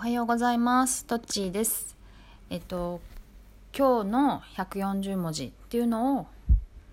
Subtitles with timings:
[0.00, 1.04] はようございます。
[1.04, 1.94] トッチーです。
[2.48, 3.02] えっと
[3.76, 6.26] 今日の140文字っていうのを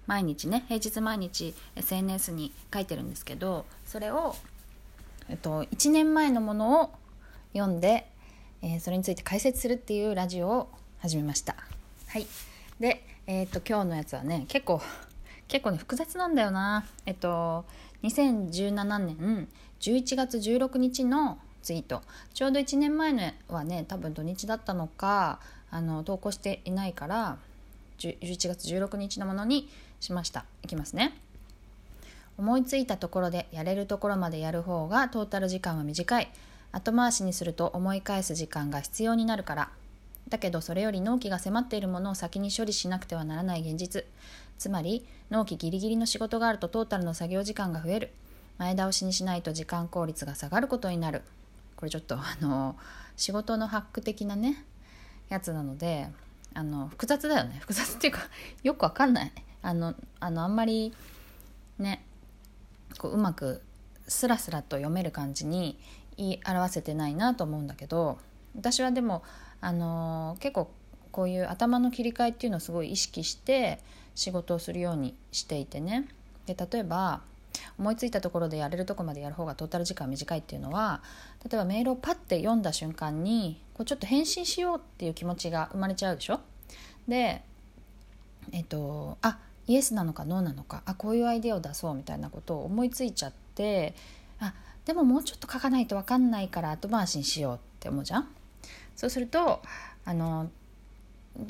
[0.08, 4.35] 毎日ね平日毎日 SNS に書いてるんですけどそれを、
[5.30, 6.92] えっと、1年前のものを
[7.54, 8.12] 読んで、
[8.62, 10.70] えー、それについて解説するっていうラジオを
[11.00, 11.55] 始めました。
[12.08, 12.28] はい。
[12.82, 14.82] で、えっと今日のやつはね結構
[15.48, 16.86] 結構ね複雑なんだよな。
[17.05, 17.64] えっと
[18.04, 19.48] 2017年
[19.80, 22.02] 11月16日のツイート
[22.34, 25.39] ちょうど1年前のはね多分土日だったのか
[25.70, 27.38] あの投稿していないから
[28.00, 30.46] 11月16日のものにしました。
[30.64, 31.18] いきますね。
[32.38, 36.31] 思いついたところでやれるところまでやる方がトータル時間は短い。
[36.71, 39.69] 後回しにすると思い返す時間が必要になるから。
[40.30, 44.05] だけどそれより納期が迫っているものを先に処理しなくてはならない現実。
[44.59, 48.11] つまり納期ギリギリの仕事があるとトータルの作業時間が増える。
[48.59, 51.23] 前倒しにしないと時間効率が下がることになる。
[51.77, 52.76] これちょっとあの
[53.16, 54.66] 仕事のハック的なね
[55.30, 56.08] やつなので
[56.53, 57.58] あの複雑だよね。
[57.59, 58.19] 複雑っていうか
[58.64, 59.31] よくわかんない。
[59.61, 60.94] あのあのあんまり
[61.80, 62.03] ね
[62.97, 63.61] こううまく
[64.08, 65.78] スラスラと読める感じに
[66.17, 68.17] 言い表せてないなと思うんだけど
[68.56, 69.23] 私はでも
[69.62, 70.72] あの結構
[71.12, 73.80] こういう頭の切り替えっていうのをすごい意識して
[74.16, 76.08] 仕事をするようにしていてね。
[76.45, 77.22] で例えば
[77.80, 81.02] 思いついたところでやれるとこまでやる方がトータル時間短いっていうのは
[81.44, 86.39] 例えばメールをパッて読んだ瞬間にこうちょっと返信しようっていう気持ちが生まれちゃうでしょ？
[87.08, 87.41] で
[88.52, 93.95] えっとあイエスなのかノーなのかあこういうアイデアを出そうみたいなことを思いついちゃって
[94.39, 94.53] あ
[94.85, 98.28] でももうちょっと書かないと分かんないから後回しにしようって思うじゃん？
[98.95, 99.61] そうすると
[100.05, 100.50] あの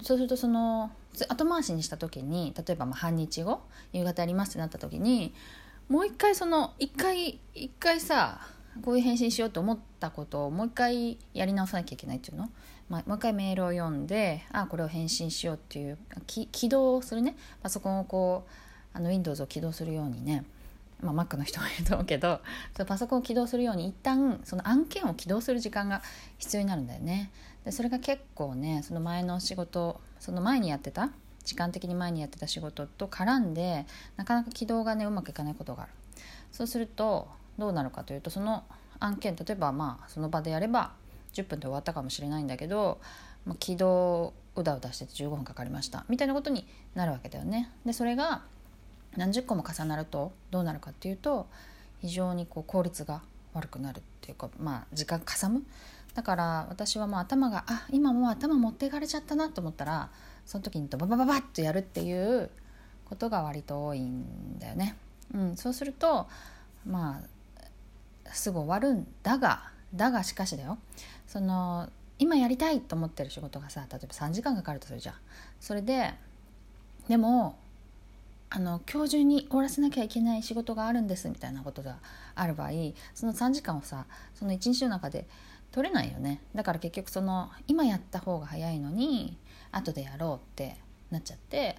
[0.01, 0.91] そうするとその
[1.29, 3.61] 後回しにした時に例えばま半日後
[3.93, 5.33] 夕方やりますってなった時に
[5.89, 8.41] もう一回その一回一回さ
[8.81, 12.49] こういう返信しようと思ったことをもう一回やり直さなきゃいけないっていうの、
[12.89, 17.35] まあ、もう一回メールを読んであこれを返信しようっていう起動するね。
[17.63, 20.43] パソコンをこうあの Windows を起動するようにね、
[21.01, 22.41] まあ、Mac の人もいると思うけど
[22.75, 26.01] そパソコンを起動するように一旦その案件を起動する時間が
[26.37, 27.31] 必要になるんだよね。
[27.63, 31.11] でそれが結構ねその前の仕事その前にやってた
[31.47, 33.85] 時間的に前にやってた仕事と絡んで
[34.17, 35.91] なかなか起動がねうまくいかないことがある
[36.51, 38.65] そうするとどうなるかというとその
[38.99, 40.91] 案件例えばまあその場でやれば
[41.33, 42.99] 10分で終わったかもしれないんだけど、
[43.45, 47.71] まあ、起動うだうだしてて15分かかりましたみたいなことになるわけだよね。
[47.85, 48.41] でそれが
[49.15, 51.47] 何十個も重なるとどうなるかっていうと
[52.01, 53.21] 非常にこう効率が
[53.57, 55.63] 悪くなるっていうかまあ時間かさむ
[56.13, 60.09] だから私はもう頭があ今もう頭持っていかれちゃったなと思ったら
[60.45, 62.49] その時にドババババッとやるっていう
[63.05, 64.95] ことが割と多いんだよね。
[65.33, 66.27] うん、そうすると
[66.85, 67.21] ま
[68.25, 70.77] あすぐ終わるんだがだがしかしだよ
[71.27, 71.89] その
[72.19, 75.15] 今やりたいと思ってる仕事がさ例えば3時間かかるとするじゃん。
[75.59, 76.13] それで
[77.07, 77.57] でも
[78.49, 81.97] あの今日中に終わらせなきゃいけない仕事があるんですみたいなことが
[82.35, 82.69] ある場合
[83.13, 85.27] その3時間をさその1日の中で
[85.71, 89.37] 取れないよねだから結局その今やった方が早いのに
[89.71, 90.77] 後でやろうって
[91.11, 91.77] なっちゃって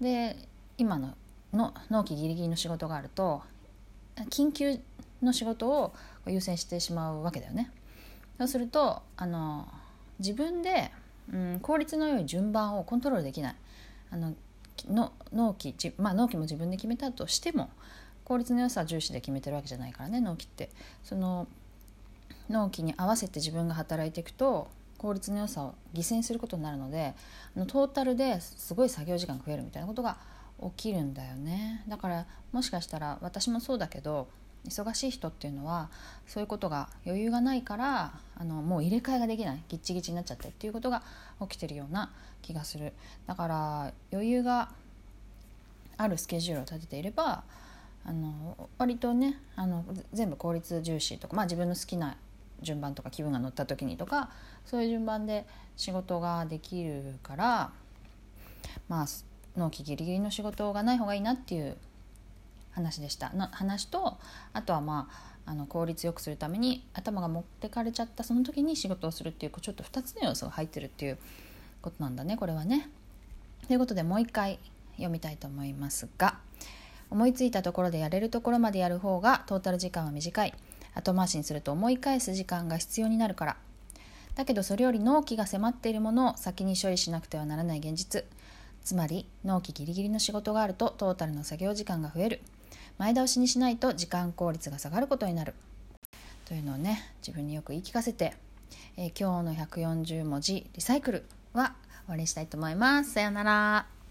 [0.00, 0.36] で
[0.78, 1.16] 今の
[1.52, 3.42] の納期ギリギリの仕事があると
[4.30, 4.80] 緊急
[5.22, 5.94] の仕事を
[6.26, 7.70] 優先してしまうわけだよね。
[8.38, 9.68] そうするとあの
[10.18, 10.90] 自分で、
[11.32, 13.56] うん、効率の良い順番をコントロールできない
[14.10, 14.34] あの
[14.88, 17.70] の納期まあ納期も自分で決めたとしても
[18.24, 20.70] 効率の良さは重視で決めてるわけじゃないからね納期って。
[21.02, 21.46] その
[22.48, 24.68] 納期に合わせて自分が働いていくと
[24.98, 27.14] 効率の良さを犠牲にすることになるので
[27.66, 30.18] トータルですごい作業時間増えるみたいなことが
[30.62, 31.84] 起きるんだよね。
[31.88, 34.28] だからもしかしたら私もそうだけど
[34.68, 35.90] 忙しい人っていうのは
[36.26, 39.62] そういうことが余裕がないからあのもう入れ替えができない。
[39.68, 41.02] ギッチギチになっちゃってっていうことが
[41.40, 42.10] 起きてるような
[42.42, 42.92] 気がする。
[43.26, 44.70] だから余裕が
[45.96, 47.44] あるスケジュールを立てていれば
[48.04, 52.16] あの割とねあの全部効率重視とか、まあ、自分の好きな
[52.60, 54.30] 順番とか気分が乗った時にとか
[54.64, 55.46] そういう順番で
[55.76, 57.70] 仕事ができるから
[58.88, 59.06] まあ
[59.56, 61.76] 納期ギリギリの仕事がない方がいいなっていう
[62.74, 63.30] 話でした。
[63.30, 64.18] の話と
[64.52, 71.18] あとはまああの効率よくするために頭が持ってかれちゃったその時に仕事をするっていうちょっと2つの要素が入ってるっていう
[71.82, 72.88] ことなんだねこれはね。
[73.66, 74.58] ということでもう一回
[74.92, 76.38] 読みたいと思いますが
[77.10, 80.54] 思いついたところでやれるところまでやる方がトータル時間は短い。
[80.96, 83.56] 後回しにすると思い返す時間が必要になるから。
[84.34, 88.24] だけどそれより納期が迫っているものを先に処理しなくてはならない現実。
[88.82, 92.40] つまり納期ギリギリの仕事があるとトータルの作業時間が増える。
[92.98, 95.54] 前倒しにしないと時間効率が下がることになる
[96.46, 98.34] というのをね自分によく言い聞かせて
[98.96, 101.74] えー、今日の140文字リサイクルは
[102.06, 103.12] 終わりにしたいと思います。
[103.12, 104.03] さようなら。